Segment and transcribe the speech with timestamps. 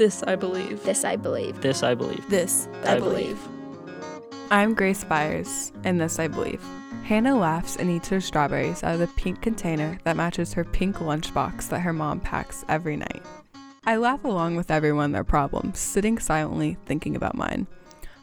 [0.00, 0.82] This I believe.
[0.82, 1.60] This I believe.
[1.60, 2.26] This I believe.
[2.30, 3.38] This I believe.
[4.50, 6.64] I'm Grace Byers, and this I believe.
[7.04, 10.96] Hannah laughs and eats her strawberries out of the pink container that matches her pink
[11.00, 13.20] lunchbox that her mom packs every night.
[13.84, 17.66] I laugh along with everyone their problems, sitting silently thinking about mine.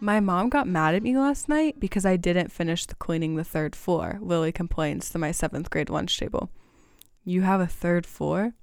[0.00, 3.44] My mom got mad at me last night because I didn't finish the cleaning the
[3.44, 6.50] third floor, Lilly complains to my seventh grade lunch table.
[7.24, 8.54] You have a third floor?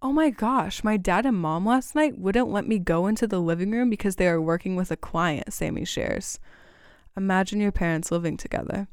[0.00, 3.40] Oh my gosh, my dad and mom last night wouldn't let me go into the
[3.40, 6.38] living room because they are working with a client, Sammy shares.
[7.16, 8.86] Imagine your parents living together.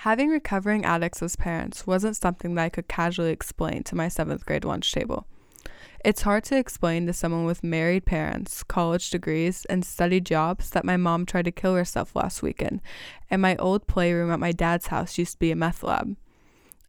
[0.00, 4.44] Having recovering addicts as parents wasn't something that I could casually explain to my seventh
[4.44, 5.26] grade lunch table.
[6.04, 10.84] It's hard to explain to someone with married parents, college degrees, and steady jobs that
[10.84, 12.82] my mom tried to kill herself last weekend,
[13.30, 16.16] and my old playroom at my dad's house used to be a meth lab.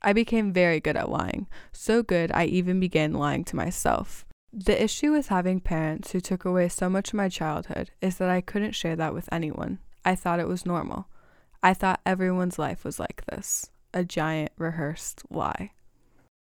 [0.01, 4.25] I became very good at lying, so good I even began lying to myself.
[4.53, 8.29] The issue with having parents who took away so much of my childhood is that
[8.29, 9.79] I couldn't share that with anyone.
[10.05, 11.07] I thought it was normal.
[11.61, 15.71] I thought everyone's life was like this a giant rehearsed lie.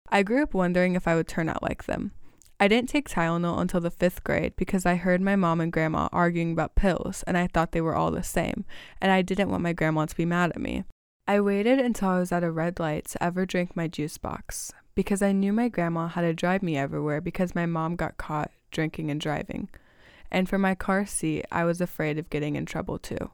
[0.10, 2.12] I grew up wondering if I would turn out like them.
[2.60, 6.10] I didn't take Tylenol until the fifth grade because I heard my mom and grandma
[6.12, 8.66] arguing about pills and I thought they were all the same,
[9.02, 10.84] and I didn't want my grandma to be mad at me.
[11.28, 14.72] I waited until I was at a red light to ever drink my juice box
[14.96, 18.52] because I knew my grandma had to drive me everywhere because my mom got caught
[18.72, 19.70] drinking and driving.
[20.32, 23.32] And for my car seat, I was afraid of getting in trouble too.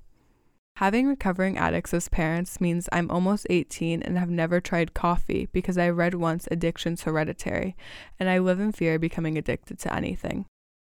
[0.77, 5.77] Having recovering addicts as parents means I'm almost 18 and have never tried coffee because
[5.77, 7.75] I read once addiction's hereditary,
[8.19, 10.45] and I live in fear of becoming addicted to anything.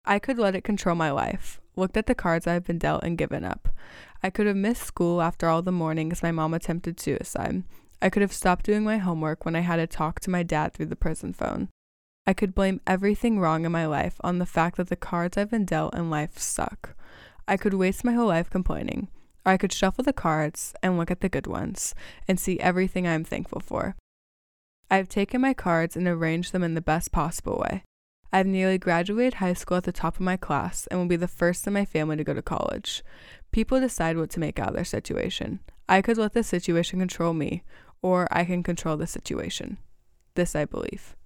[0.05, 3.17] I could let it control my life, looked at the cards I've been dealt, and
[3.17, 3.69] given up.
[4.23, 7.63] I could have missed school after all the mornings my mom attempted suicide.
[8.01, 10.73] I could have stopped doing my homework when I had to talk to my dad
[10.73, 11.69] through the prison phone.
[12.25, 15.51] I could blame everything wrong in my life on the fact that the cards I've
[15.51, 16.95] been dealt in life suck.
[17.47, 19.07] I could waste my whole life complaining.
[19.45, 21.95] Or I could shuffle the cards and look at the good ones
[22.27, 23.95] and see everything I am thankful for.
[24.89, 27.83] I have taken my cards and arranged them in the best possible way.
[28.33, 31.17] I have nearly graduated high school at the top of my class and will be
[31.17, 33.03] the first in my family to go to college.
[33.51, 35.59] People decide what to make out of their situation.
[35.89, 37.63] I could let the situation control me,
[38.01, 39.77] or I can control the situation.
[40.35, 41.17] This I believe.